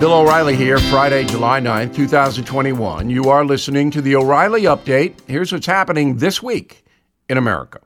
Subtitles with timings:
[0.00, 3.08] Bill O'Reilly here, Friday, July 9th, 2021.
[3.08, 5.14] You are listening to the O'Reilly Update.
[5.28, 6.84] Here's what's happening this week
[7.28, 7.78] in America.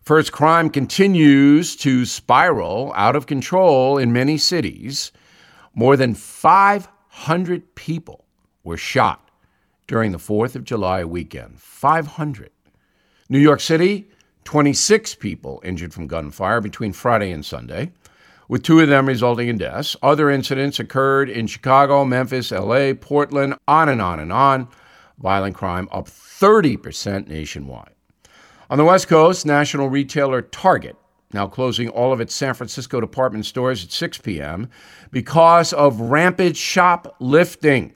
[0.00, 5.10] First, crime continues to spiral out of control in many cities.
[5.74, 8.24] More than 500 people
[8.62, 9.28] were shot
[9.88, 11.60] during the 4th of July weekend.
[11.60, 12.50] 500.
[13.28, 14.08] New York City,
[14.44, 17.90] 26 people injured from gunfire between Friday and Sunday
[18.48, 19.96] with two of them resulting in deaths.
[20.02, 24.68] Other incidents occurred in Chicago, Memphis, LA, Portland, on and on and on.
[25.18, 27.94] Violent crime up 30% nationwide.
[28.70, 30.96] On the West Coast, national retailer Target
[31.34, 34.70] now closing all of its San Francisco department stores at 6 p.m.
[35.10, 37.92] because of rampant shoplifting.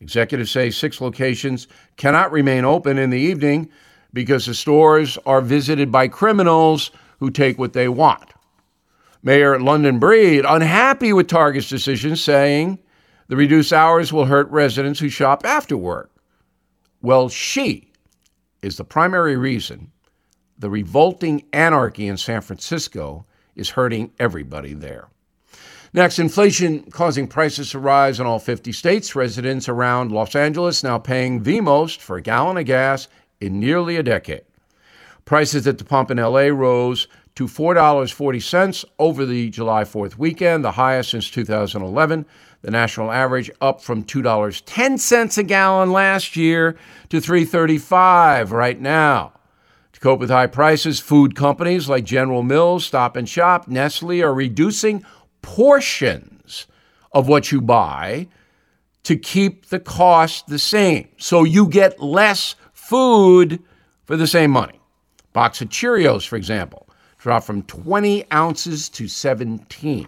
[0.00, 1.66] Executives say six locations
[1.96, 3.70] cannot remain open in the evening
[4.12, 8.33] because the stores are visited by criminals who take what they want.
[9.24, 12.78] Mayor London Breed unhappy with Target's decision, saying
[13.28, 16.10] the reduced hours will hurt residents who shop after work.
[17.00, 17.90] Well, she
[18.60, 19.90] is the primary reason
[20.58, 25.08] the revolting anarchy in San Francisco is hurting everybody there.
[25.94, 29.16] Next, inflation causing prices to rise in all 50 states.
[29.16, 33.08] Residents around Los Angeles now paying the most for a gallon of gas
[33.40, 34.42] in nearly a decade.
[35.24, 40.72] Prices at the pump in LA rose to $4.40 over the July 4th weekend, the
[40.72, 42.26] highest since 2011.
[42.62, 46.76] The national average up from $2.10 a gallon last year
[47.10, 49.32] to $3.35 right now.
[49.92, 54.32] To cope with high prices, food companies like General Mills, Stop and Shop, Nestle are
[54.32, 55.04] reducing
[55.42, 56.66] portions
[57.12, 58.28] of what you buy
[59.02, 61.08] to keep the cost the same.
[61.18, 63.62] So you get less food
[64.04, 64.80] for the same money.
[65.32, 66.88] Box of Cheerios, for example,
[67.24, 70.06] dropped from 20 ounces to 17.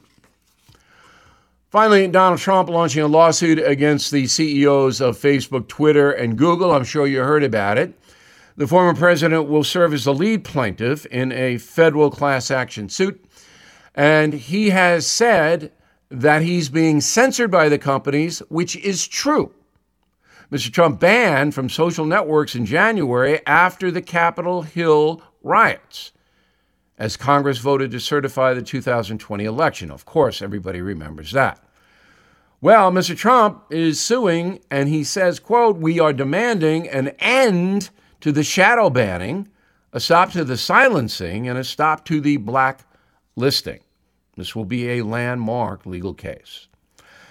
[1.70, 6.72] Finally, Donald Trump launching a lawsuit against the CEOs of Facebook, Twitter, and Google.
[6.72, 7.99] I'm sure you heard about it.
[8.59, 13.25] The former president will serve as the lead plaintiff in a federal class action suit.
[13.94, 15.72] And he has said
[16.10, 19.54] that he's being censored by the companies, which is true.
[20.53, 20.71] Mr.
[20.71, 26.12] Trump banned from social networks in January after the Capitol Hill riots
[26.99, 29.91] as Congress voted to certify the 2020 election.
[29.91, 31.62] Of course, everybody remembers that.
[32.61, 33.17] Well, Mr.
[33.17, 37.91] Trump is suing and he says, quote, "We are demanding an end
[38.21, 39.49] to the shadow banning,
[39.93, 42.87] a stop to the silencing and a stop to the black
[43.37, 43.81] listing."
[44.37, 46.69] This will be a landmark legal case.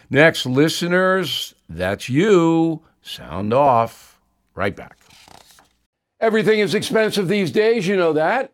[0.10, 2.82] Next, listeners, that's you.
[3.02, 4.20] Sound off.
[4.54, 4.98] Right back.
[6.20, 8.54] Everything is expensive these days, you know that.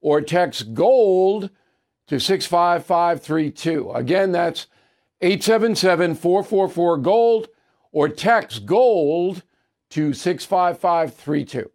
[0.00, 1.50] or text GOLD
[2.06, 3.92] to 65532.
[3.92, 4.66] Again, that's
[5.20, 7.48] 877 444 GOLD
[7.92, 9.42] or text GOLD
[9.90, 11.70] to 65532.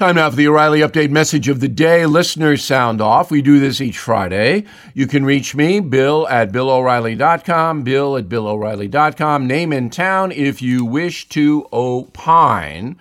[0.00, 2.06] Time now for the O'Reilly Update message of the day.
[2.06, 3.30] Listeners sound off.
[3.30, 4.64] We do this each Friday.
[4.94, 9.46] You can reach me, Bill at BillO'Reilly.com, Bill at BillO'Reilly.com.
[9.46, 12.96] Name in town if you wish to opine.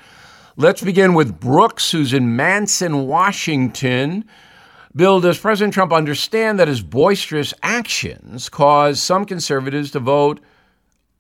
[0.58, 4.26] Let's begin with Brooks, who's in Manson, Washington.
[4.96, 10.40] Bill, does President Trump understand that his boisterous actions cause some conservatives to vote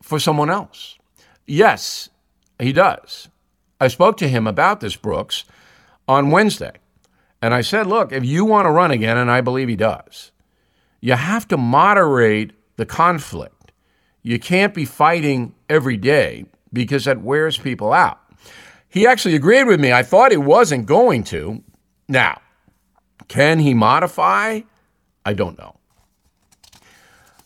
[0.02, 0.98] for someone else?
[1.46, 2.10] Yes,
[2.60, 3.30] he does.
[3.80, 5.46] I spoke to him about this, Brooks,
[6.08, 6.74] on Wednesday.
[7.42, 10.32] And I said, look, if you want to run again, and I believe he does,
[11.00, 13.72] you have to moderate the conflict.
[14.22, 18.20] You can't be fighting every day because that wears people out.
[18.90, 19.94] He actually agreed with me.
[19.94, 21.64] I thought he wasn't going to.
[22.08, 22.42] Now,
[23.30, 24.62] can he modify?
[25.26, 25.76] I don't know.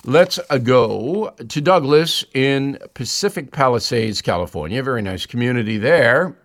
[0.06, 4.82] Let's uh, go to Douglas in Pacific Palisades, California.
[4.82, 6.36] Very nice community there.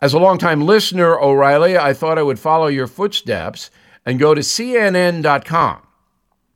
[0.00, 3.70] As a longtime listener, O'Reilly, I thought I would follow your footsteps
[4.04, 5.82] and go to CNN.com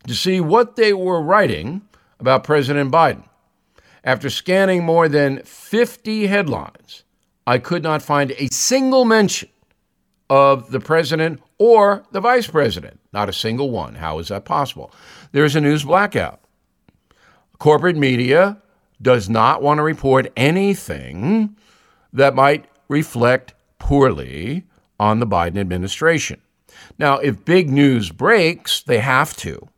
[0.07, 1.83] to see what they were writing
[2.19, 3.25] about President Biden.
[4.05, 7.05] After scanning more than 50 headlines,
[7.47, 9.49] I could not find a single mention
[10.31, 13.01] of the president or the vice president.
[13.13, 13.97] Not a single one.
[13.97, 14.93] How is that possible?
[15.33, 16.41] There's a news blackout.
[17.59, 18.63] Corporate media
[19.03, 21.57] does not want to report anything
[22.13, 24.65] that might reflect poorly
[24.99, 26.41] on the Biden administration.
[26.99, 29.69] Now, if big news breaks, they have to.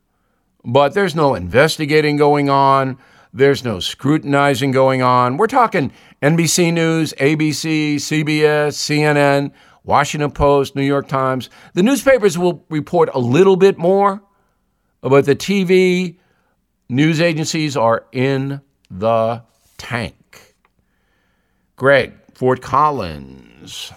[0.64, 2.98] But there's no investigating going on.
[3.32, 5.38] There's no scrutinizing going on.
[5.38, 9.52] We're talking NBC News, ABC, CBS, CNN,
[9.84, 11.50] Washington Post, New York Times.
[11.74, 14.22] The newspapers will report a little bit more,
[15.00, 16.18] but the TV
[16.88, 19.42] news agencies are in the
[19.78, 20.54] tank.
[21.76, 23.92] Greg, Fort Collins,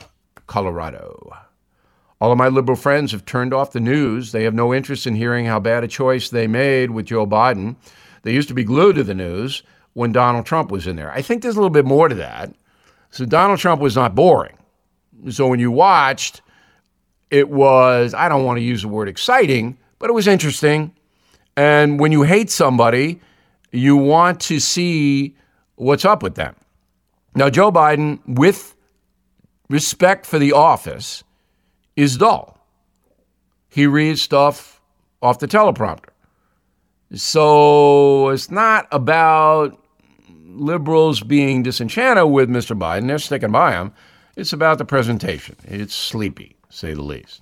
[0.47, 1.37] Colorado.
[2.21, 4.31] All of my liberal friends have turned off the news.
[4.31, 7.75] They have no interest in hearing how bad a choice they made with Joe Biden.
[8.23, 9.61] They used to be glued to the news
[9.93, 11.11] when Donald Trump was in there.
[11.11, 12.55] I think there's a little bit more to that.
[13.11, 14.57] So Donald Trump was not boring.
[15.29, 16.41] So when you watched,
[17.31, 20.93] it was, I don't want to use the word exciting, but it was interesting.
[21.57, 23.21] And when you hate somebody,
[23.71, 25.35] you want to see
[25.75, 26.55] what's up with them.
[27.35, 28.75] Now, Joe Biden, with
[29.69, 31.23] respect for the office,
[31.95, 32.57] is dull.
[33.69, 34.81] He reads stuff
[35.21, 36.09] off the teleprompter.
[37.13, 39.77] So it's not about
[40.47, 42.77] liberals being disenchanted with Mr.
[42.77, 43.07] Biden.
[43.07, 43.93] They're sticking by him.
[44.35, 45.55] It's about the presentation.
[45.63, 47.41] It's sleepy, say the least.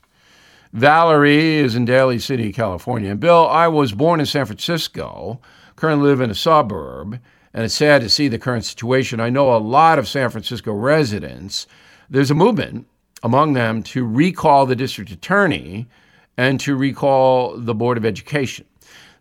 [0.74, 3.16] Valerie is in Daly City, California.
[3.16, 5.40] Bill, I was born in San Francisco,
[5.75, 7.19] currently live in a suburb,
[7.54, 9.19] and it's sad to see the current situation.
[9.19, 11.66] I know a lot of San Francisco residents.
[12.10, 12.88] There's a movement
[13.24, 15.88] among them to recall the district attorney
[16.38, 18.66] and to recall the Board of Education.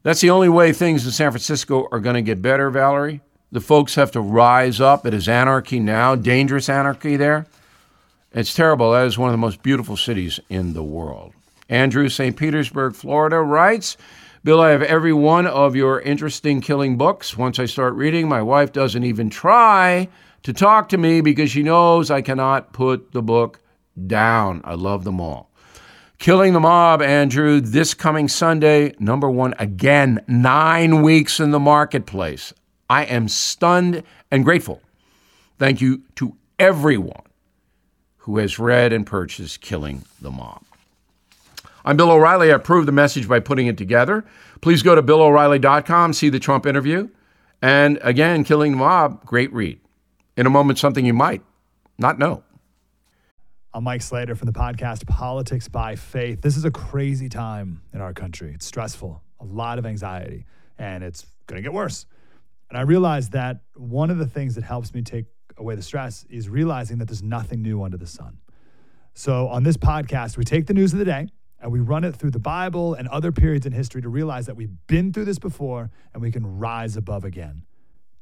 [0.03, 3.23] That's the only way things in San Francisco are going to get better, Valerie.
[3.51, 5.07] The folks have to rise up.
[5.07, 7.47] It is anarchy now, dangerous anarchy there.
[8.34, 8.93] It's terrible.
[8.93, 11.34] That is one of the most beautiful cities in the world.
[11.69, 12.34] Andrew, St.
[12.34, 13.99] Petersburg, Florida, writes
[14.43, 17.37] Bill, I have every one of your interesting killing books.
[17.37, 20.08] Once I start reading, my wife doesn't even try
[20.44, 23.61] to talk to me because she knows I cannot put the book
[24.06, 24.62] down.
[24.64, 25.50] I love them all.
[26.19, 32.55] Killing the Mob, Andrew, this coming Sunday, number one again, nine weeks in the marketplace.
[32.88, 34.81] I am stunned and grateful.
[35.58, 37.25] Thank you to everyone
[38.23, 40.63] who has read and purchased Killing the Mob.
[41.85, 42.53] I'm Bill O'Reilly.
[42.53, 44.25] I approve the message by putting it together.
[44.61, 47.09] Please go to BillO'Reilly.com, see the Trump interview.
[47.61, 49.81] And again, Killing the Mob, great read.
[50.37, 51.43] In a moment, something you might
[51.99, 52.45] not know.
[53.75, 56.43] I'm Mike Slater from the podcast Politics by Faith.
[56.43, 58.53] This is a crazy time in our country.
[58.55, 60.47] It's stressful, a lot of anxiety,
[60.79, 62.07] and it's going to get worse.
[62.71, 65.25] And I realized that one of the things that helps me take
[65.56, 68.38] away the stress is realizing that there's nothing new under the sun.
[69.14, 71.28] So on this podcast, we take the news of the day
[71.60, 74.56] and we run it through the Bible and other periods in history to realize that
[74.56, 77.64] we've been through this before and we can rise above again.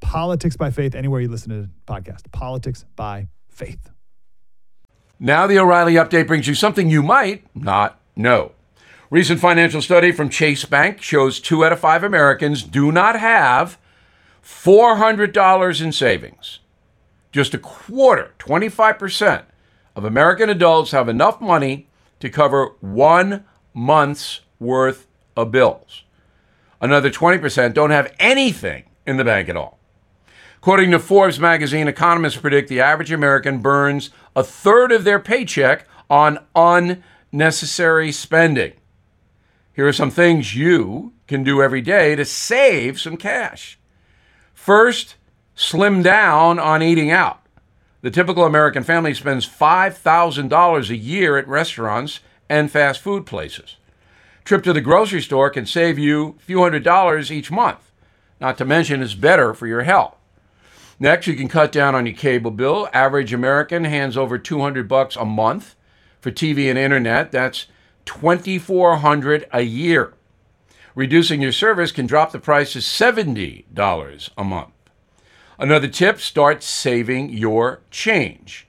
[0.01, 2.31] Politics by faith, anywhere you listen to the podcast.
[2.33, 3.91] Politics by faith.
[5.19, 8.53] Now, the O'Reilly update brings you something you might not know.
[9.11, 13.79] Recent financial study from Chase Bank shows two out of five Americans do not have
[14.43, 16.61] $400 in savings.
[17.33, 19.45] Just a quarter, 25%
[19.95, 25.07] of American adults have enough money to cover one month's worth
[25.37, 26.05] of bills.
[26.81, 29.79] Another 20% don't have anything in the bank at all.
[30.57, 35.87] According to Forbes magazine, economists predict the average American burns a third of their paycheck
[36.11, 38.73] on unnecessary spending.
[39.73, 43.79] Here are some things you can do every day to save some cash.
[44.53, 45.17] First,
[45.61, 47.43] slim down on eating out.
[48.01, 53.77] The typical American family spends $5,000 a year at restaurants and fast food places.
[54.43, 57.93] Trip to the grocery store can save you a few hundred dollars each month.
[58.41, 60.17] Not to mention, it's better for your health.
[60.99, 62.89] Next, you can cut down on your cable bill.
[62.95, 65.77] Average American hands over 200 bucks a month
[66.23, 67.33] for TV and internet.
[67.33, 67.67] That's
[68.07, 70.15] 2400 a year.
[70.95, 74.71] Reducing your service can drop the price to $70 a month.
[75.61, 78.67] Another tip start saving your change.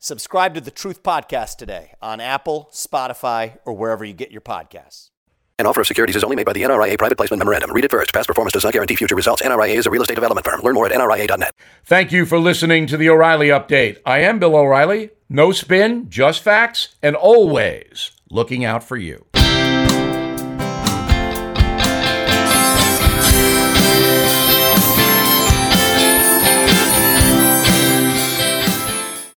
[0.00, 5.10] Subscribe to the Truth Podcast today on Apple, Spotify, or wherever you get your podcasts.
[5.58, 7.72] An offer of securities is only made by the NRIA Private Placement Memorandum.
[7.72, 8.14] Read it first.
[8.14, 9.42] Past performance does not guarantee future results.
[9.42, 10.60] NRIA is a real estate development firm.
[10.60, 11.52] Learn more at NRIA.net.
[11.84, 13.98] Thank you for listening to the O'Reilly Update.
[14.06, 15.10] I am Bill O'Reilly.
[15.28, 19.26] No spin, just facts, and always looking out for you.